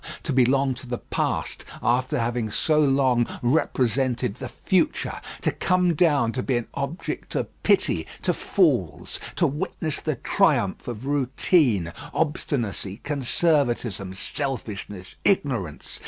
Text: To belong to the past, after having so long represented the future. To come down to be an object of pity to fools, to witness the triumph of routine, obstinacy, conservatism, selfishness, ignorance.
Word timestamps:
To 0.23 0.33
belong 0.33 0.73
to 0.73 0.87
the 0.87 0.97
past, 0.97 1.63
after 1.79 2.17
having 2.17 2.49
so 2.49 2.79
long 2.79 3.27
represented 3.43 4.33
the 4.33 4.49
future. 4.49 5.21
To 5.41 5.51
come 5.51 5.93
down 5.93 6.31
to 6.31 6.41
be 6.41 6.57
an 6.57 6.65
object 6.73 7.35
of 7.35 7.45
pity 7.61 8.07
to 8.23 8.33
fools, 8.33 9.19
to 9.35 9.45
witness 9.45 10.01
the 10.01 10.15
triumph 10.15 10.87
of 10.87 11.05
routine, 11.05 11.93
obstinacy, 12.15 12.99
conservatism, 13.03 14.15
selfishness, 14.15 15.13
ignorance. 15.23 15.99